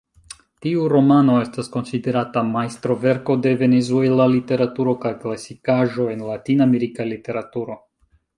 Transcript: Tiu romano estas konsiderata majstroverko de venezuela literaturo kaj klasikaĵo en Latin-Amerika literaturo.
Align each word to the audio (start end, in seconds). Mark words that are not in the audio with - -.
Tiu 0.65 0.83
romano 0.93 1.33
estas 1.41 1.67
konsiderata 1.75 2.43
majstroverko 2.53 3.35
de 3.43 3.51
venezuela 3.59 4.27
literaturo 4.33 4.97
kaj 5.05 5.13
klasikaĵo 5.27 6.09
en 6.17 6.25
Latin-Amerika 6.33 7.09
literaturo. 7.13 7.79